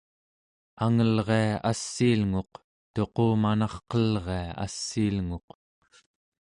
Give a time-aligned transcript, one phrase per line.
[0.85, 2.51] angelria assiilnguq,
[2.93, 5.47] tuqumanarqelria assiilnguq